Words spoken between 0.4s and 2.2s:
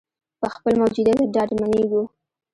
خپل موجودیت ډاډمنېږو.